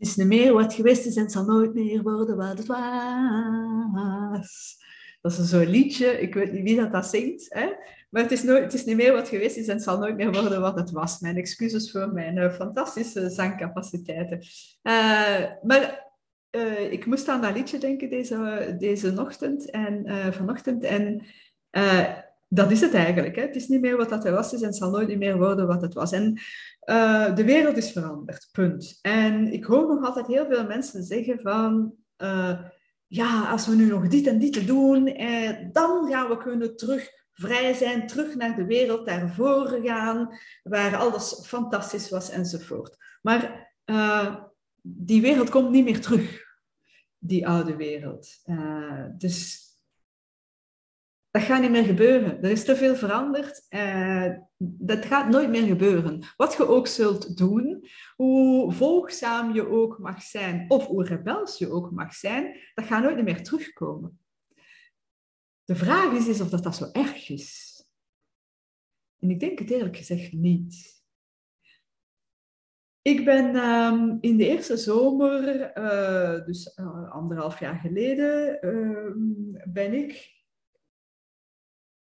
Het 0.00 0.08
is 0.08 0.16
niet 0.16 0.26
meer 0.26 0.52
wat 0.52 0.74
geweest 0.74 1.06
is 1.06 1.16
en 1.16 1.22
het 1.22 1.32
zal 1.32 1.44
nooit 1.44 1.74
meer 1.74 2.02
worden 2.02 2.36
wat 2.36 2.58
het 2.58 2.66
was. 2.66 4.78
Dat 5.20 5.38
is 5.38 5.48
zo'n 5.48 5.66
liedje, 5.66 6.20
ik 6.20 6.34
weet 6.34 6.52
niet 6.52 6.62
wie 6.62 6.76
dat, 6.76 6.92
dat 6.92 7.06
zingt. 7.06 7.46
Hè? 7.48 7.72
Maar 8.10 8.22
het 8.22 8.32
is, 8.32 8.42
nooit, 8.42 8.62
het 8.62 8.74
is 8.74 8.84
niet 8.84 8.96
meer 8.96 9.12
wat 9.12 9.28
geweest 9.28 9.56
is 9.56 9.68
en 9.68 9.74
het 9.74 9.82
zal 9.82 9.98
nooit 9.98 10.16
meer 10.16 10.32
worden 10.32 10.60
wat 10.60 10.78
het 10.78 10.90
was. 10.90 11.18
Mijn 11.18 11.36
excuses 11.36 11.90
voor 11.90 12.12
mijn 12.12 12.36
uh, 12.36 12.52
fantastische 12.52 13.30
zangcapaciteiten. 13.30 14.38
Uh, 14.82 15.44
maar 15.62 16.12
uh, 16.50 16.92
ik 16.92 17.06
moest 17.06 17.28
aan 17.28 17.40
dat 17.40 17.54
liedje 17.54 17.78
denken 17.78 18.10
deze, 18.10 18.76
deze 18.78 19.14
ochtend 19.18 19.70
en 19.70 20.04
vanochtend. 20.32 20.84
En 20.84 21.26
dat 22.52 22.70
is 22.70 22.80
het 22.80 22.94
eigenlijk. 22.94 23.36
Hè? 23.36 23.42
Het 23.42 23.56
is 23.56 23.68
niet 23.68 23.80
meer 23.80 23.96
wat 23.96 24.08
dat 24.08 24.28
was 24.28 24.52
is 24.52 24.60
en 24.60 24.66
het 24.66 24.76
zal 24.76 24.90
nooit 24.90 25.18
meer 25.18 25.36
worden 25.36 25.66
wat 25.66 25.82
het 25.82 25.94
was. 25.94 26.12
En 26.12 26.40
de 27.34 27.42
wereld 27.44 27.76
is 27.76 27.92
veranderd, 27.92 28.48
punt. 28.52 28.98
En 29.02 29.52
ik 29.52 29.64
hoor 29.64 29.86
nog 29.86 30.04
altijd 30.04 30.26
heel 30.26 30.46
veel 30.46 30.66
mensen 30.66 31.04
zeggen 31.04 31.40
van 31.40 31.94
ja, 33.10 33.50
als 33.50 33.66
we 33.66 33.74
nu 33.74 33.86
nog 33.86 34.08
dit 34.08 34.26
en 34.26 34.38
dit 34.38 34.66
doen, 34.66 35.06
eh, 35.06 35.50
dan 35.72 36.08
gaan 36.10 36.28
we 36.28 36.36
kunnen 36.36 36.76
terug 36.76 37.10
vrij 37.32 37.74
zijn, 37.74 38.06
terug 38.06 38.34
naar 38.34 38.56
de 38.56 38.64
wereld 38.64 39.06
daarvoor 39.06 39.80
gaan, 39.82 40.38
waar 40.62 40.96
alles 40.96 41.40
fantastisch 41.46 42.08
was 42.08 42.30
enzovoort. 42.30 42.96
Maar 43.22 43.72
die 44.82 45.20
wereld 45.20 45.50
komt 45.50 45.70
niet 45.70 45.84
meer 45.84 46.00
terug, 46.00 46.44
die 47.18 47.48
oude 47.48 47.76
wereld. 47.76 48.28
Dus 49.18 49.68
dat 51.30 51.42
gaat 51.42 51.60
niet 51.60 51.70
meer 51.70 51.84
gebeuren. 51.84 52.42
Er 52.42 52.50
is 52.50 52.64
te 52.64 52.76
veel 52.76 52.94
veranderd. 52.96 53.66
Uh, 53.70 54.28
dat 54.58 55.04
gaat 55.04 55.28
nooit 55.28 55.48
meer 55.48 55.66
gebeuren. 55.66 56.22
Wat 56.36 56.54
je 56.54 56.68
ook 56.68 56.86
zult 56.86 57.36
doen, 57.36 57.84
hoe 58.16 58.72
volgzaam 58.72 59.54
je 59.54 59.68
ook 59.68 59.98
mag 59.98 60.22
zijn, 60.22 60.64
of 60.68 60.86
hoe 60.86 61.04
rebels 61.04 61.58
je 61.58 61.70
ook 61.70 61.90
mag 61.90 62.14
zijn, 62.14 62.56
dat 62.74 62.84
gaat 62.84 63.02
nooit 63.02 63.24
meer 63.24 63.42
terugkomen. 63.42 64.20
De 65.64 65.76
vraag 65.76 66.12
is, 66.12 66.28
is 66.28 66.40
of 66.40 66.48
dat, 66.48 66.62
dat 66.62 66.76
zo 66.76 66.88
erg 66.92 67.28
is. 67.28 67.68
En 69.18 69.30
ik 69.30 69.40
denk 69.40 69.58
het 69.58 69.70
eerlijk 69.70 69.96
gezegd 69.96 70.32
niet. 70.32 70.98
Ik 73.02 73.24
ben 73.24 73.56
um, 73.56 74.18
in 74.20 74.36
de 74.36 74.46
eerste 74.46 74.76
zomer, 74.76 75.72
uh, 75.78 76.46
dus 76.46 76.76
uh, 76.78 77.10
anderhalf 77.10 77.60
jaar 77.60 77.78
geleden, 77.78 78.58
uh, 78.60 79.12
ben 79.72 79.92
ik 79.94 80.39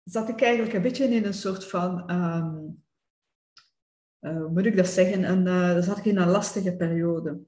zat 0.09 0.29
ik 0.29 0.41
eigenlijk 0.41 0.73
een 0.73 0.81
beetje 0.81 1.03
in 1.03 1.25
een 1.25 1.33
soort 1.33 1.65
van, 1.65 2.11
um, 2.11 2.83
uh, 4.21 4.37
hoe 4.37 4.49
moet 4.49 4.65
ik 4.65 4.77
dat 4.77 4.87
zeggen, 4.87 5.23
een, 5.23 5.45
uh, 5.45 5.83
zat 5.83 5.97
ik 5.97 6.05
in 6.05 6.17
een 6.17 6.29
lastige 6.29 6.75
periode. 6.75 7.39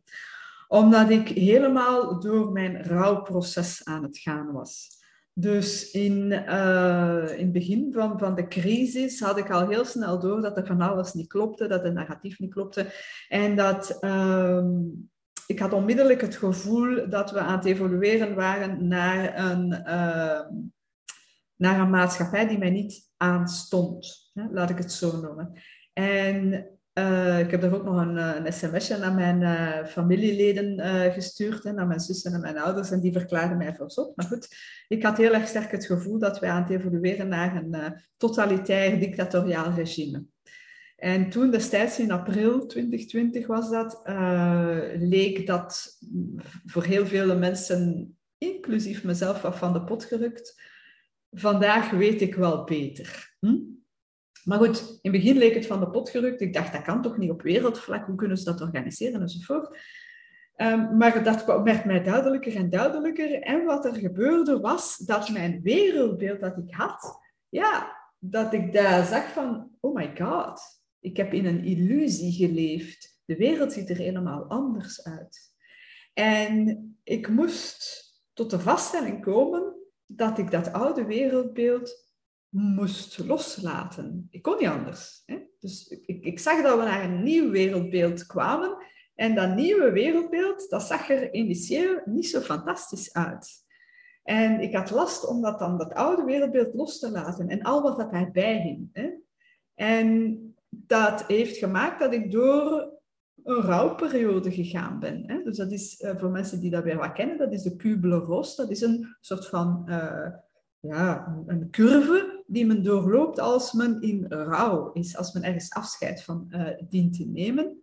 Omdat 0.68 1.10
ik 1.10 1.28
helemaal 1.28 2.20
door 2.20 2.52
mijn 2.52 2.84
rouwproces 2.84 3.86
aan 3.86 4.04
het 4.04 4.18
gaan 4.18 4.52
was. 4.52 5.00
Dus 5.34 5.92
in, 5.92 6.32
uh, 6.32 7.26
in 7.32 7.44
het 7.44 7.52
begin 7.52 7.94
van, 7.94 8.20
van 8.20 8.36
de 8.36 8.48
crisis 8.48 9.20
had 9.20 9.38
ik 9.38 9.50
al 9.50 9.68
heel 9.68 9.86
snel 9.86 10.20
door 10.20 10.42
dat 10.42 10.58
er 10.58 10.66
van 10.66 10.82
alles 10.82 11.14
niet 11.14 11.28
klopte, 11.28 11.68
dat 11.68 11.84
het 11.84 11.94
narratief 11.94 12.40
niet 12.40 12.54
klopte. 12.54 12.94
En 13.30 13.56
dat 13.56 13.98
um, 14.04 15.10
ik 15.48 15.60
had 15.60 15.74
onmiddellijk 15.74 16.22
het 16.22 16.36
gevoel 16.36 17.10
dat 17.10 17.32
we 17.32 17.40
aan 17.40 17.58
het 17.58 17.66
evolueren 17.66 18.36
waren 18.36 18.88
naar 18.88 19.52
een, 19.52 19.84
uh, 19.88 20.42
naar 21.62 21.80
een 21.80 21.90
maatschappij 21.90 22.48
die 22.48 22.58
mij 22.58 22.70
niet 22.70 23.10
aanstond. 23.18 24.32
Hè? 24.34 24.44
Laat 24.52 24.70
ik 24.70 24.78
het 24.78 24.92
zo 24.92 25.22
noemen. 25.22 25.52
En 25.94 26.68
uh, 26.94 27.40
ik 27.40 27.52
heb 27.52 27.64
er 27.64 27.76
ook 27.76 27.84
nog 27.84 27.98
een, 27.98 28.18
eh, 28.18 28.36
een 28.36 28.54
sms'je 28.54 28.98
naar 28.98 29.14
mijn 29.14 29.42
uh, 29.42 29.86
familieleden 29.86 30.80
gestuurd, 31.12 31.64
hè, 31.64 31.72
naar 31.72 31.88
mijn 31.88 32.00
zussen 32.00 32.34
en 32.34 32.42
mijn 32.42 32.58
ouders, 32.58 32.92
en 32.92 33.00
die 33.00 33.12
verklaarden 33.12 33.58
mij 33.58 33.76
voor 33.76 33.92
zot. 33.92 34.16
Maar 34.16 34.26
goed, 34.26 34.48
ik 34.88 35.04
had 35.04 35.18
heel 35.18 35.34
erg 35.34 35.48
sterk 35.48 35.72
het 35.72 35.86
gevoel 35.86 36.20
dat 36.20 36.40
wij 36.40 36.50
aan 36.50 36.62
het 36.62 36.72
evolueren 36.72 37.28
naar 37.28 37.56
een 37.56 38.02
totalitair 38.18 39.00
dictatoriaal 39.00 39.72
regime. 39.72 40.26
En 40.96 41.30
toen 41.30 41.52
destijds 41.52 42.00
in 42.00 42.12
april 42.12 42.66
2020 42.66 43.48
was 43.48 43.70
dat, 43.70 44.02
leek 44.98 45.48
dat 45.48 45.98
voor 46.66 46.84
heel 46.84 47.08
veel 47.08 47.38
mensen, 47.38 48.18
inclusief 48.38 49.04
mezelf, 49.04 49.42
wat 49.42 49.58
van 49.58 49.74
de 49.74 49.84
pot 49.84 50.04
gerukt 50.04 50.71
vandaag 51.32 51.90
weet 51.90 52.22
ik 52.22 52.36
wel 52.36 52.64
beter. 52.64 53.36
Hm? 53.40 53.58
Maar 54.44 54.58
goed, 54.58 54.80
in 54.80 55.12
het 55.12 55.22
begin 55.22 55.38
leek 55.38 55.54
het 55.54 55.66
van 55.66 55.80
de 55.80 55.90
pot 55.90 56.10
gerukt. 56.10 56.42
Ik 56.42 56.54
dacht, 56.54 56.74
dat 56.74 56.82
kan 56.82 57.02
toch 57.02 57.18
niet 57.18 57.30
op 57.30 57.42
wereldvlak? 57.42 58.06
Hoe 58.06 58.16
kunnen 58.16 58.38
ze 58.38 58.44
dat 58.44 58.62
organiseren 58.62 59.22
enzovoort? 59.22 59.78
Um, 60.58 60.98
maar 60.98 61.24
dat 61.24 61.46
werd 61.64 61.86
mij 61.86 62.04
duidelijker 62.04 62.56
en 62.56 62.70
duidelijker. 62.70 63.42
En 63.42 63.66
wat 63.66 63.86
er 63.86 63.96
gebeurde 63.96 64.60
was 64.60 64.98
dat 64.98 65.30
mijn 65.30 65.62
wereldbeeld 65.62 66.40
dat 66.40 66.58
ik 66.58 66.74
had, 66.74 67.20
ja, 67.50 67.98
dat 68.20 68.54
ik 68.54 68.74
daar 68.74 69.06
zag 69.06 69.32
van, 69.32 69.72
oh 69.80 69.96
my 69.96 70.12
god, 70.18 70.62
ik 71.00 71.18
heb 71.18 71.34
in 71.34 71.46
een 71.46 71.64
illusie 71.64 72.32
geleefd. 72.32 73.22
De 73.26 73.36
wereld 73.36 73.74
ziet 73.74 73.90
er 73.90 73.98
helemaal 73.98 74.44
anders 74.44 75.04
uit. 75.04 75.54
En 76.14 76.96
ik 77.04 77.28
moest 77.28 78.10
tot 78.34 78.50
de 78.50 78.60
vaststelling 78.60 79.22
komen 79.22 79.81
dat 80.16 80.38
ik 80.38 80.52
dat 80.52 80.74
oude 80.74 81.06
wereldbeeld 81.06 82.10
moest 82.50 83.18
loslaten. 83.18 84.28
Ik 84.30 84.42
kon 84.42 84.58
niet 84.60 84.68
anders. 84.68 85.24
Hè? 85.26 85.40
Dus 85.60 85.88
ik, 85.88 86.26
ik 86.26 86.40
zag 86.40 86.62
dat 86.62 86.78
we 86.78 86.84
naar 86.84 87.04
een 87.04 87.24
nieuw 87.24 87.50
wereldbeeld 87.50 88.26
kwamen. 88.26 88.78
En 89.16 89.36
dat 89.36 89.56
nieuwe 89.56 89.92
wereldbeeld, 89.92 90.70
dat 90.70 90.84
zag 90.84 91.10
er 91.10 91.34
initieel 91.34 92.02
niet 92.06 92.28
zo 92.28 92.40
fantastisch 92.40 93.14
uit. 93.14 93.66
En 94.24 94.60
ik 94.60 94.76
had 94.76 94.90
last 94.90 95.28
om 95.28 95.42
dat 95.42 95.60
dan, 95.60 95.78
dat 95.78 95.94
oude 95.94 96.24
wereldbeeld 96.24 96.74
los 96.74 97.00
te 97.00 97.12
laten 97.12 97.50
en 97.50 97.62
al 97.62 97.82
wat 97.82 97.98
dat 97.98 98.12
daarbij 98.12 98.62
hing. 98.62 98.90
Hè? 98.94 99.10
En 99.74 100.40
dat 100.70 101.26
heeft 101.28 101.58
gemaakt 101.58 102.00
dat 102.00 102.14
ik 102.14 102.32
door 102.32 103.01
een 103.44 103.62
rouwperiode 103.62 104.52
gegaan 104.52 105.00
ben. 105.00 105.24
Hè? 105.26 105.44
Dus 105.44 105.58
dat 105.58 105.72
is, 105.72 106.02
uh, 106.02 106.16
voor 106.16 106.30
mensen 106.30 106.60
die 106.60 106.72
dat 106.72 106.84
weer 106.84 106.98
wat 106.98 107.12
kennen, 107.12 107.38
dat 107.38 107.54
is 107.54 107.62
de 107.62 107.76
Kubler-Ross. 107.76 108.56
Dat 108.56 108.70
is 108.70 108.82
een 108.82 109.16
soort 109.20 109.48
van 109.48 109.86
uh, 109.90 110.28
ja, 110.80 111.38
een 111.46 111.70
curve 111.70 112.44
die 112.48 112.66
men 112.66 112.84
doorloopt 112.84 113.40
als 113.40 113.74
men 113.74 114.02
in 114.02 114.26
rouw 114.28 114.92
is, 114.92 115.18
als 115.18 115.34
men 115.34 115.44
ergens 115.44 115.72
afscheid 115.72 116.24
van 116.24 116.48
uh, 116.50 116.68
dient 116.90 117.14
te 117.14 117.26
nemen. 117.26 117.82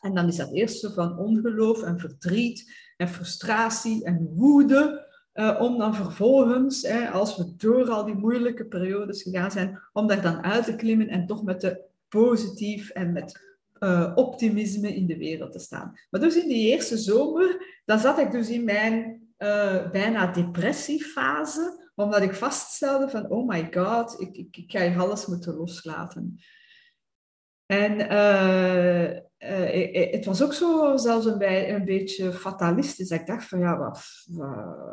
En 0.00 0.14
dan 0.14 0.26
is 0.26 0.36
dat 0.36 0.52
eerst 0.52 0.92
van 0.94 1.18
ongeloof 1.18 1.82
en 1.82 1.98
verdriet 1.98 2.72
en 2.96 3.08
frustratie 3.08 4.04
en 4.04 4.32
woede, 4.34 5.08
om 5.58 5.78
dan 5.78 5.94
vervolgens, 5.94 6.86
als 7.12 7.36
we 7.36 7.54
door 7.56 7.90
al 7.90 8.04
die 8.04 8.14
moeilijke 8.14 8.64
periodes 8.64 9.22
gegaan 9.22 9.50
zijn, 9.50 9.80
om 9.92 10.06
daar 10.06 10.22
dan 10.22 10.42
uit 10.42 10.64
te 10.64 10.76
klimmen 10.76 11.08
en 11.08 11.26
toch 11.26 11.42
met 11.42 11.60
de 11.60 11.80
positief 12.08 12.90
en 12.90 13.12
met 13.12 13.49
uh, 13.80 14.12
optimisme 14.14 14.94
in 14.94 15.06
de 15.06 15.16
wereld 15.16 15.52
te 15.52 15.58
staan. 15.58 15.98
Maar 16.10 16.20
dus 16.20 16.36
in 16.36 16.48
die 16.48 16.68
eerste 16.68 16.98
zomer, 16.98 17.80
dan 17.84 17.98
zat 17.98 18.18
ik 18.18 18.30
dus 18.30 18.48
in 18.48 18.64
mijn 18.64 19.20
uh, 19.38 19.90
bijna 19.90 20.26
depressiefase, 20.26 21.88
omdat 21.94 22.22
ik 22.22 22.34
vaststelde 22.34 23.08
van, 23.08 23.30
oh 23.30 23.48
my 23.48 23.68
god, 23.70 24.20
ik, 24.20 24.36
ik, 24.36 24.56
ik 24.56 24.70
ga 24.70 24.96
alles 24.96 25.26
moeten 25.26 25.54
loslaten. 25.54 26.38
En 27.70 28.00
uh, 28.00 29.10
uh, 29.10 30.12
het 30.12 30.24
was 30.24 30.42
ook 30.42 30.52
zo 30.52 30.96
zelfs 30.96 31.26
een, 31.26 31.74
een 31.74 31.84
beetje 31.84 32.32
fatalistisch. 32.32 33.10
Ik 33.10 33.26
dacht 33.26 33.48
van 33.48 33.58
ja, 33.58 33.76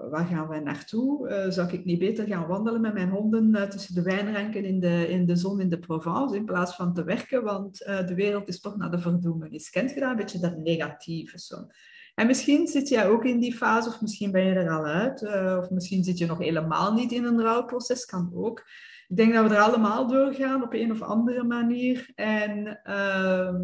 waar 0.09 0.25
gaan 0.25 0.47
wij 0.47 0.59
naartoe? 0.59 1.45
Zou 1.49 1.71
ik 1.71 1.85
niet 1.85 1.99
beter 1.99 2.27
gaan 2.27 2.47
wandelen 2.47 2.81
met 2.81 2.93
mijn 2.93 3.09
honden 3.09 3.69
tussen 3.69 3.95
de 3.95 4.01
wijnranken 4.01 4.65
in 4.65 4.79
de, 4.79 5.07
in 5.07 5.25
de 5.25 5.35
zon 5.35 5.59
in 5.59 5.69
de 5.69 5.79
Provence 5.79 6.35
in 6.35 6.45
plaats 6.45 6.75
van 6.75 6.93
te 6.93 7.03
werken? 7.03 7.43
Want 7.43 7.77
de 7.77 8.13
wereld 8.15 8.47
is 8.47 8.59
toch 8.59 8.77
naar 8.77 8.91
de 8.91 8.99
verdoemenis. 8.99 9.69
Kent 9.69 9.93
je? 9.93 10.01
Een 10.01 10.15
beetje 10.15 10.39
dat 10.39 10.57
negatieve 10.57 11.39
zo. 11.39 11.55
En 12.19 12.27
misschien 12.27 12.67
zit 12.67 12.89
jij 12.89 13.07
ook 13.07 13.25
in 13.25 13.39
die 13.39 13.55
fase, 13.55 13.89
of 13.89 14.01
misschien 14.01 14.31
ben 14.31 14.43
je 14.43 14.53
er 14.53 14.69
al 14.69 14.85
uit, 14.85 15.21
of 15.59 15.69
misschien 15.69 16.03
zit 16.03 16.17
je 16.17 16.25
nog 16.25 16.37
helemaal 16.37 16.93
niet 16.93 17.11
in 17.11 17.23
een 17.23 17.41
rouwproces, 17.41 18.05
kan 18.05 18.31
ook. 18.33 18.59
Ik 19.07 19.17
denk 19.17 19.33
dat 19.33 19.49
we 19.49 19.55
er 19.55 19.61
allemaal 19.61 20.07
doorgaan 20.07 20.63
op 20.63 20.73
een 20.73 20.91
of 20.91 21.01
andere 21.01 21.43
manier. 21.43 22.11
En 22.15 22.81
uh, 22.83 23.55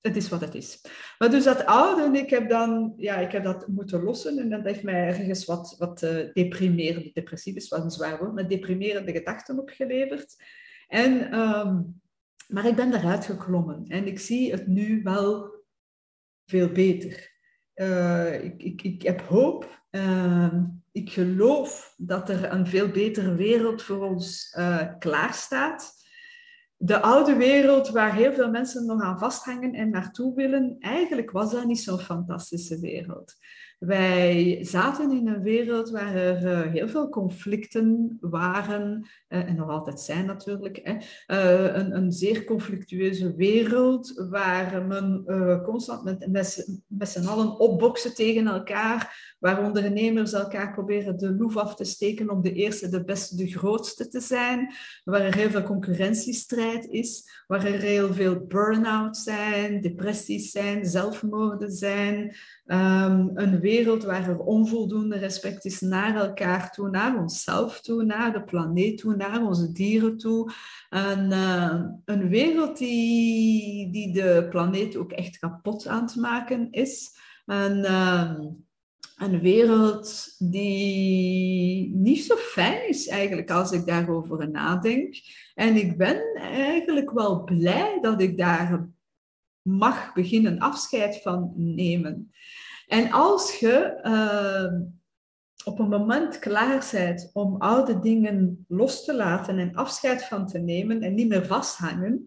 het 0.00 0.16
is 0.16 0.28
wat 0.28 0.40
het 0.40 0.54
is. 0.54 0.80
Maar 1.18 1.30
dus 1.30 1.44
dat 1.44 1.64
oude, 1.64 2.18
ik 2.18 2.30
heb 2.30 2.48
dan, 2.48 2.92
ja, 2.96 3.16
ik 3.16 3.32
heb 3.32 3.44
dat 3.44 3.66
moeten 3.66 4.02
lossen 4.02 4.38
en 4.38 4.50
dat 4.50 4.64
heeft 4.64 4.82
mij 4.82 5.06
ergens 5.06 5.44
wat, 5.44 5.74
wat 5.78 6.02
uh, 6.02 6.32
deprimerende, 6.32 7.10
depressief 7.12 7.54
is 7.54 7.68
wat 7.68 7.82
een 7.82 7.90
zwaar 7.90 8.18
woord, 8.18 8.34
maar 8.34 8.48
deprimerende 8.48 9.12
gedachten 9.12 9.58
opgeleverd. 9.58 10.36
En, 10.88 11.38
um, 11.38 12.00
maar 12.48 12.66
ik 12.66 12.76
ben 12.76 12.94
eruit 12.94 13.24
geklommen 13.24 13.84
en 13.88 14.06
ik 14.06 14.18
zie 14.18 14.50
het 14.50 14.66
nu 14.66 15.02
wel 15.02 15.56
veel 16.48 16.68
beter. 16.68 17.36
Uh, 17.74 18.44
ik, 18.44 18.62
ik, 18.62 18.82
ik 18.82 19.02
heb 19.02 19.20
hoop. 19.20 19.82
Uh, 19.90 20.54
ik 20.92 21.10
geloof 21.10 21.94
dat 21.96 22.28
er 22.28 22.52
een 22.52 22.66
veel 22.66 22.88
betere 22.88 23.34
wereld 23.34 23.82
voor 23.82 24.04
ons 24.04 24.54
uh, 24.58 24.82
klaar 24.98 25.34
staat. 25.34 25.92
de 26.76 27.00
oude 27.00 27.36
wereld 27.36 27.88
waar 27.88 28.14
heel 28.14 28.32
veel 28.32 28.50
mensen 28.50 28.86
nog 28.86 29.02
aan 29.02 29.18
vasthangen 29.18 29.72
en 29.72 29.90
naartoe 29.90 30.34
willen, 30.34 30.76
eigenlijk 30.78 31.30
was 31.30 31.50
dat 31.52 31.64
niet 31.64 31.80
zo'n 31.80 31.98
fantastische 31.98 32.80
wereld. 32.80 33.34
Wij 33.78 34.58
zaten 34.60 35.10
in 35.10 35.28
een 35.28 35.42
wereld 35.42 35.90
waar 35.90 36.14
er 36.14 36.42
uh, 36.42 36.72
heel 36.72 36.88
veel 36.88 37.08
conflicten 37.08 38.18
waren, 38.20 39.06
uh, 39.28 39.48
en 39.48 39.56
nog 39.56 39.68
altijd 39.68 40.00
zijn 40.00 40.26
natuurlijk. 40.26 40.80
Hè. 40.82 40.92
Uh, 40.94 41.76
een, 41.76 41.96
een, 41.96 42.12
zeer 42.12 42.44
conflictueuze 42.44 43.34
wereld 43.34 44.26
waar 44.30 44.86
men 44.86 45.24
constant 45.64 46.04
met, 46.04 46.26
met, 46.30 46.78
met 46.86 47.08
z'n 47.08 47.26
allen 47.26 47.58
opboksen 47.58 48.14
tegen 48.14 48.46
elkaar, 48.46 49.36
waar 49.38 49.64
ondernemers 49.64 50.32
elkaar 50.32 50.72
proberen 50.72 51.18
de 51.18 51.32
loef 51.32 51.56
af 51.56 51.74
te 51.74 51.84
steken 51.84 52.30
om 52.30 52.42
de 52.42 52.52
eerste, 52.52 52.88
de 52.88 53.04
beste, 53.04 53.36
de 53.36 53.46
grootste 53.46 54.08
te 54.08 54.20
zijn, 54.20 54.72
waar 55.04 55.20
er 55.20 55.34
heel 55.34 55.50
veel 55.50 55.62
concurrentiestrijd 55.62 56.86
is, 56.86 57.42
waar 57.46 57.64
er 57.64 57.80
heel 57.80 58.12
veel 58.14 58.46
burn-out 58.46 59.16
zijn, 59.16 59.80
depressies 59.80 60.50
zijn, 60.50 60.86
zelfmoorden 60.86 61.72
zijn, 61.72 62.36
um, 62.70 63.30
een 63.34 63.60
wereld 63.60 64.04
waar 64.04 64.28
er 64.28 64.38
onvoldoende 64.38 65.18
respect 65.18 65.64
is 65.64 65.80
naar 65.80 66.16
elkaar 66.16 66.70
toe, 66.70 66.90
naar 66.90 67.18
onszelf 67.18 67.80
toe, 67.80 68.04
naar 68.04 68.32
de 68.32 68.42
planeet 68.42 68.98
toe, 68.98 69.16
naar 69.16 69.46
onze 69.46 69.72
dieren 69.72 70.16
toe. 70.16 70.52
En, 70.90 71.30
uh, 71.30 71.80
een 72.04 72.28
wereld 72.28 72.78
die, 72.78 73.90
die 73.90 74.12
de 74.12 74.46
planeet 74.50 74.96
ook 74.96 75.12
echt 75.12 75.38
kapot 75.38 75.86
aan 75.86 76.02
het 76.02 76.16
maken 76.16 76.70
is. 76.70 77.10
En, 77.46 77.78
uh, 77.78 78.32
een 79.16 79.40
wereld 79.40 80.34
die 80.38 81.94
niet 81.94 82.24
zo 82.24 82.36
fijn 82.36 82.88
is 82.88 83.08
eigenlijk 83.08 83.50
als 83.50 83.72
ik 83.72 83.86
daarover 83.86 84.50
nadenk. 84.50 85.14
En 85.54 85.76
ik 85.76 85.96
ben 85.96 86.22
eigenlijk 86.40 87.10
wel 87.10 87.44
blij 87.44 87.98
dat 88.00 88.20
ik 88.20 88.36
daar 88.36 88.88
mag 89.68 90.12
beginnen 90.14 90.58
afscheid 90.58 91.22
van 91.22 91.52
nemen. 91.56 92.32
En 92.86 93.10
als 93.10 93.58
je 93.58 94.00
uh, 94.02 94.80
op 95.64 95.78
een 95.78 95.88
moment 95.88 96.38
klaar 96.38 96.88
bent 96.92 97.30
om 97.32 97.56
oude 97.56 97.98
dingen 97.98 98.64
los 98.68 99.04
te 99.04 99.14
laten 99.14 99.58
en 99.58 99.74
afscheid 99.74 100.24
van 100.24 100.46
te 100.46 100.58
nemen 100.58 101.02
en 101.02 101.14
niet 101.14 101.28
meer 101.28 101.46
vasthangen, 101.46 102.24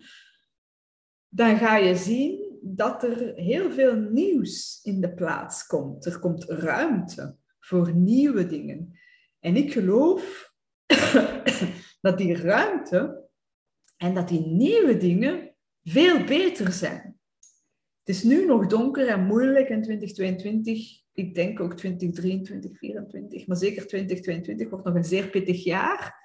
dan 1.29 1.57
ga 1.57 1.77
je 1.77 1.95
zien 1.95 2.59
dat 2.61 3.03
er 3.03 3.33
heel 3.35 3.71
veel 3.71 3.95
nieuws 3.95 4.79
in 4.83 5.01
de 5.01 5.13
plaats 5.13 5.65
komt. 5.67 6.05
Er 6.05 6.19
komt 6.19 6.43
ruimte 6.43 7.35
voor 7.59 7.95
nieuwe 7.95 8.47
dingen. 8.47 8.99
En 9.39 9.55
ik 9.55 9.71
geloof 9.71 10.53
dat 12.01 12.17
die 12.17 12.35
ruimte 12.35 13.29
en 13.97 14.13
dat 14.13 14.27
die 14.27 14.45
nieuwe 14.45 14.97
dingen 14.97 15.55
veel 15.83 16.23
beter 16.23 16.71
zijn. 16.71 17.20
Is 18.11 18.23
nu 18.23 18.45
nog 18.45 18.67
donker 18.67 19.07
en 19.07 19.25
moeilijk 19.25 19.69
in 19.69 19.81
2022. 19.81 21.01
Ik 21.13 21.35
denk 21.35 21.59
ook 21.59 21.73
2023, 21.73 22.71
2024, 22.77 23.47
maar 23.47 23.57
zeker 23.57 23.87
2022 23.87 24.69
wordt 24.69 24.85
nog 24.85 24.95
een 24.95 25.03
zeer 25.03 25.27
pittig 25.27 25.63
jaar. 25.63 26.20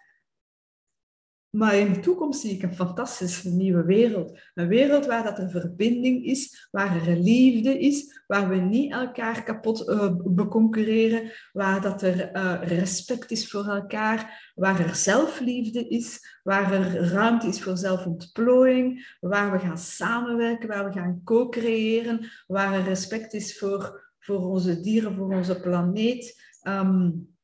Maar 1.50 1.74
in 1.74 1.92
de 1.92 2.00
toekomst 2.00 2.40
zie 2.40 2.54
ik 2.54 2.62
een 2.62 2.74
fantastische 2.74 3.48
nieuwe 3.48 3.84
wereld. 3.84 4.38
Een 4.54 4.68
wereld 4.68 5.06
waar 5.06 5.24
dat 5.24 5.38
er 5.38 5.50
verbinding 5.50 6.24
is, 6.24 6.68
waar 6.70 7.06
er 7.06 7.16
liefde 7.16 7.78
is, 7.78 8.22
waar 8.26 8.48
we 8.48 8.56
niet 8.56 8.92
elkaar 8.92 9.42
kapot 9.42 9.88
uh, 9.88 10.12
beconcurreren, 10.24 11.32
waar 11.52 11.80
dat 11.80 12.02
er 12.02 12.36
uh, 12.36 12.62
respect 12.62 13.30
is 13.30 13.50
voor 13.50 13.66
elkaar, 13.66 14.50
waar 14.54 14.80
er 14.80 14.94
zelfliefde 14.94 15.88
is, 15.88 16.38
waar 16.42 16.72
er 16.72 17.08
ruimte 17.08 17.46
is 17.46 17.62
voor 17.62 17.76
zelfontplooiing, 17.76 19.16
waar 19.20 19.52
we 19.52 19.58
gaan 19.58 19.78
samenwerken, 19.78 20.68
waar 20.68 20.84
we 20.84 20.92
gaan 20.92 21.20
co-creëren, 21.24 22.30
waar 22.46 22.74
er 22.74 22.84
respect 22.84 23.32
is 23.32 23.58
voor, 23.58 24.12
voor 24.18 24.40
onze 24.40 24.80
dieren, 24.80 25.14
voor 25.14 25.34
onze 25.34 25.60
planeet. 25.60 26.42
Um, 26.62 27.34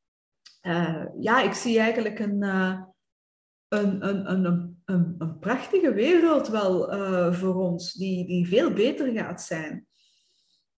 uh, 0.61 1.05
ja, 1.19 1.41
ik 1.41 1.53
zie 1.53 1.79
eigenlijk 1.79 2.19
een 2.19 2.43
een, 3.73 4.07
een, 4.07 4.31
een, 4.85 5.17
een, 5.17 5.39
prachtige 5.39 5.93
wereld 5.93 6.47
wel 6.47 6.93
uh, 6.93 7.33
voor 7.33 7.55
ons, 7.55 7.93
die, 7.93 8.25
die 8.25 8.47
veel 8.47 8.73
beter 8.73 9.13
gaat 9.13 9.41
zijn. 9.41 9.87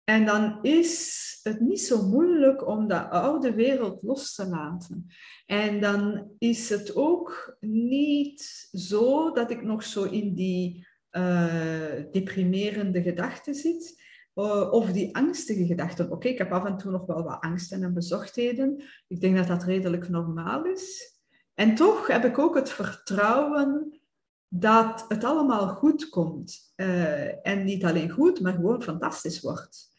En 0.03 0.25
dan 0.25 0.59
is 0.61 1.39
het 1.43 1.59
niet 1.59 1.81
zo 1.81 2.07
moeilijk 2.07 2.67
om 2.67 2.87
dat 2.87 3.09
oude 3.09 3.53
wereld 3.53 4.01
los 4.01 4.35
te 4.35 4.47
laten. 4.47 5.05
En 5.45 5.81
dan 5.81 6.31
is 6.37 6.69
het 6.69 6.95
ook 6.95 7.57
niet 7.59 8.69
zo 8.71 9.31
dat 9.31 9.51
ik 9.51 9.63
nog 9.63 9.83
zo 9.83 10.03
in 10.03 10.33
die 10.33 10.87
uh, 11.11 11.93
deprimerende 12.11 13.01
gedachten 13.01 13.55
zit. 13.55 14.01
Uh, 14.35 14.71
of 14.71 14.91
die 14.91 15.15
angstige 15.15 15.65
gedachten. 15.65 16.11
Oké, 16.11 16.27
ik 16.27 16.37
heb 16.37 16.51
af 16.51 16.65
en 16.65 16.77
toe 16.77 16.91
nog 16.91 17.05
wel 17.05 17.23
wat 17.23 17.41
angsten 17.41 17.83
en 17.83 17.93
bezorgdheden. 17.93 18.83
Ik 19.07 19.21
denk 19.21 19.35
dat 19.37 19.47
dat 19.47 19.63
redelijk 19.63 20.09
normaal 20.09 20.65
is. 20.65 21.12
En 21.53 21.75
toch 21.75 22.07
heb 22.07 22.25
ik 22.25 22.39
ook 22.39 22.55
het 22.55 22.69
vertrouwen 22.69 24.00
dat 24.47 25.05
het 25.07 25.23
allemaal 25.23 25.67
goed 25.67 26.09
komt. 26.09 26.73
Uh, 26.75 27.47
en 27.47 27.63
niet 27.63 27.85
alleen 27.85 28.09
goed, 28.09 28.41
maar 28.41 28.53
gewoon 28.53 28.83
fantastisch 28.83 29.41
wordt. 29.41 29.91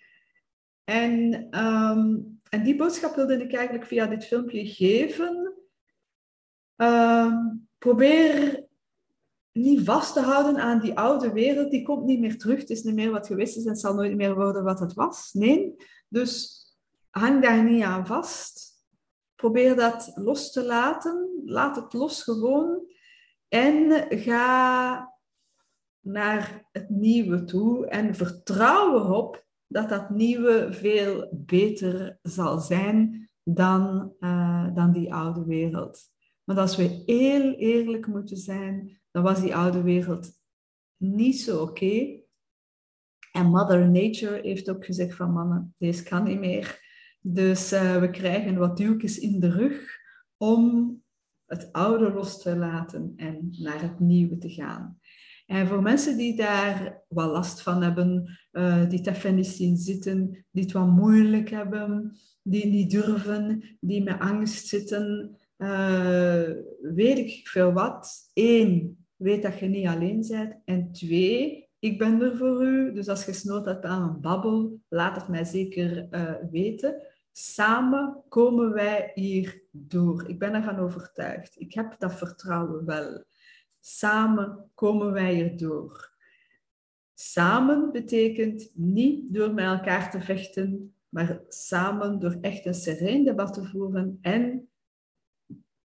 En, 0.85 1.33
um, 1.65 2.41
en 2.49 2.63
die 2.63 2.77
boodschap 2.77 3.15
wilde 3.15 3.43
ik 3.43 3.55
eigenlijk 3.55 3.87
via 3.87 4.07
dit 4.07 4.25
filmpje 4.25 4.67
geven. 4.67 5.55
Uh, 6.77 7.37
probeer 7.79 8.65
niet 9.53 9.85
vast 9.85 10.13
te 10.13 10.21
houden 10.21 10.57
aan 10.57 10.81
die 10.81 10.99
oude 10.99 11.33
wereld. 11.33 11.71
Die 11.71 11.83
komt 11.83 12.05
niet 12.05 12.21
meer 12.21 12.39
terug. 12.39 12.59
Het 12.59 12.71
is 12.71 12.83
niet 12.83 12.95
meer 12.95 13.11
wat 13.11 13.27
geweest 13.27 13.57
is 13.57 13.65
en 13.65 13.77
zal 13.77 13.95
nooit 13.95 14.17
meer 14.17 14.35
worden 14.35 14.65
wat 14.65 14.81
het 14.81 14.95
was. 14.95 15.33
Nee, 15.33 15.77
dus 16.09 16.63
hang 17.11 17.43
daar 17.43 17.65
niet 17.65 17.83
aan 17.83 18.07
vast. 18.07 18.74
Probeer 19.45 19.77
dat 19.77 20.13
los 20.15 20.53
te 20.53 20.65
laten. 20.65 21.43
Laat 21.45 21.77
het 21.77 21.93
los 21.93 22.23
gewoon. 22.23 22.87
En 23.49 24.07
ga 24.09 25.15
naar 26.01 26.69
het 26.73 26.89
nieuwe 26.89 27.45
toe 27.45 27.87
en 27.87 28.15
vertrouw 28.15 28.95
erop 28.95 29.47
dat 29.67 29.89
dat 29.89 30.11
nieuwe 30.11 30.73
veel 30.73 31.29
beter 31.33 32.19
zal 32.23 32.59
zijn 32.59 33.31
dan, 33.43 34.15
uh, 34.21 34.75
dan 34.75 34.93
die 34.93 35.15
oude 35.15 35.45
wereld. 35.45 36.03
Want 36.45 36.59
als 36.59 36.77
we 36.77 37.03
heel 37.07 37.53
eerlijk 37.53 38.07
moeten 38.07 38.37
zijn, 38.37 39.01
dan 39.11 39.23
was 39.23 39.41
die 39.41 39.57
oude 39.57 39.83
wereld 39.83 40.33
niet 40.97 41.41
zo 41.41 41.63
oké. 41.63 42.21
En 43.33 43.47
Mother 43.47 43.91
Nature 43.91 44.41
heeft 44.43 44.71
ook 44.71 44.85
gezegd 44.85 45.17
van 45.17 45.33
mannen, 45.33 45.75
deze 45.79 46.03
kan 46.03 46.25
niet 46.25 46.39
meer. 46.39 46.84
Dus 47.27 47.73
uh, 47.73 48.01
we 48.01 48.11
krijgen 48.11 48.57
wat 48.57 48.77
duwtjes 48.77 49.19
in 49.19 49.41
de 49.41 49.51
rug 49.51 49.99
om 50.37 51.03
het 51.47 51.73
oude 51.73 52.13
los 52.13 52.43
te 52.43 52.57
laten 52.57 53.13
en 53.17 53.55
naar 53.59 53.83
het 53.83 54.01
nieuwe 54.01 54.39
te 54.39 54.51
gaan. 54.51 54.99
En 55.47 55.67
voor 55.67 55.83
mensen 55.83 56.17
die 56.17 56.37
daar 56.37 57.03
wat 57.09 57.31
last 57.31 57.63
van 57.63 57.83
hebben, 57.83 58.39
uh, 58.53 58.89
die 58.89 58.99
het 58.99 59.07
even 59.07 59.35
niet 59.35 59.47
zien 59.47 59.77
zitten, 59.77 60.45
die 60.51 60.63
het 60.63 60.73
wat 60.73 60.87
moeilijk 60.87 61.51
hebben, 61.51 62.17
die 62.43 62.67
niet 62.67 62.91
durven, 62.91 63.77
die 63.81 64.03
met 64.03 64.19
angst 64.19 64.67
zitten, 64.67 65.37
uh, 65.59 66.51
weet 66.81 67.19
ik 67.19 67.49
veel 67.49 67.73
wat. 67.73 68.31
Eén, 68.35 69.07
weet 69.17 69.43
dat 69.43 69.59
je 69.59 69.67
niet 69.67 69.87
alleen 69.87 70.27
bent. 70.29 70.57
En 70.65 70.93
twee, 70.93 71.69
ik 71.79 71.99
ben 71.99 72.21
er 72.23 72.37
voor 72.37 72.65
u. 72.65 72.93
Dus 72.93 73.09
als 73.09 73.25
je 73.25 73.33
snood 73.33 73.65
hebt 73.65 73.85
aan 73.85 74.03
een 74.03 74.21
babbel, 74.21 74.81
laat 74.89 75.17
het 75.17 75.29
mij 75.29 75.45
zeker 75.45 76.09
weten. 76.51 77.13
Samen 77.37 78.23
komen 78.29 78.73
wij 78.73 79.11
hier 79.15 79.63
door. 79.71 80.29
Ik 80.29 80.39
ben 80.39 80.55
ervan 80.55 80.79
overtuigd. 80.79 81.61
Ik 81.61 81.75
heb 81.75 81.99
dat 81.99 82.15
vertrouwen 82.15 82.85
wel. 82.85 83.25
Samen 83.81 84.71
komen 84.75 85.13
wij 85.13 85.35
hier 85.35 85.57
door. 85.57 86.13
Samen 87.15 87.93
betekent 87.93 88.71
niet 88.75 89.35
door 89.35 89.55
met 89.55 89.65
elkaar 89.65 90.11
te 90.11 90.21
vechten, 90.21 90.95
maar 91.09 91.41
samen 91.49 92.19
door 92.19 92.39
echt 92.41 92.67
een 92.67 92.75
sereen 92.75 93.25
debat 93.25 93.53
te 93.53 93.65
voeren 93.65 94.19
en 94.21 94.69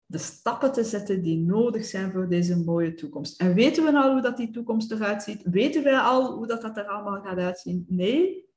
de 0.05 0.17
stappen 0.17 0.71
te 0.71 0.83
zetten 0.83 1.21
die 1.21 1.37
nodig 1.37 1.85
zijn 1.85 2.11
voor 2.11 2.29
deze 2.29 2.63
mooie 2.63 2.93
toekomst. 2.93 3.41
En 3.41 3.53
weten 3.53 3.83
we 3.83 3.97
al 3.97 4.11
hoe 4.11 4.21
dat 4.21 4.37
die 4.37 4.51
toekomst 4.51 4.91
eruit 4.91 5.23
ziet? 5.23 5.41
Weten 5.43 5.83
we 5.83 5.99
al 5.99 6.35
hoe 6.35 6.47
dat, 6.47 6.61
dat 6.61 6.77
er 6.77 6.87
allemaal 6.87 7.21
gaat 7.21 7.37
uitzien? 7.37 7.85
Nee, 7.87 8.51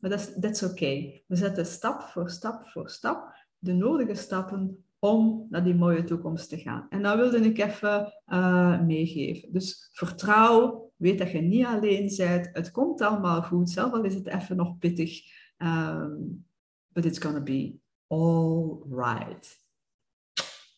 maar 0.00 0.10
dat 0.10 0.50
is 0.50 0.62
oké. 0.62 0.72
Okay. 0.72 1.24
We 1.26 1.36
zetten 1.36 1.66
stap 1.66 2.02
voor 2.02 2.30
stap 2.30 2.68
voor 2.68 2.90
stap 2.90 3.34
de 3.58 3.72
nodige 3.72 4.14
stappen 4.14 4.84
om 4.98 5.46
naar 5.50 5.64
die 5.64 5.74
mooie 5.74 6.04
toekomst 6.04 6.48
te 6.48 6.58
gaan. 6.58 6.86
En 6.90 7.02
dat 7.02 7.16
wilde 7.16 7.38
ik 7.38 7.58
even 7.58 8.12
uh, 8.26 8.80
meegeven. 8.80 9.52
Dus 9.52 9.88
vertrouw, 9.92 10.90
weet 10.96 11.18
dat 11.18 11.30
je 11.30 11.40
niet 11.40 11.64
alleen 11.64 12.12
bent. 12.16 12.50
Het 12.52 12.70
komt 12.70 13.00
allemaal 13.00 13.42
goed, 13.42 13.70
zelf 13.70 13.92
al 13.92 14.04
is 14.04 14.14
het 14.14 14.26
even 14.26 14.56
nog 14.56 14.78
pittig. 14.78 15.22
Um, 15.58 16.44
but 16.92 17.04
it's 17.04 17.18
gonna 17.18 17.40
be 17.40 17.78
all 18.08 18.82
right. 18.88 19.58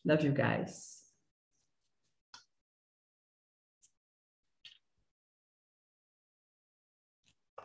Love 0.02 0.22
you 0.22 0.34
guys. 0.34 0.91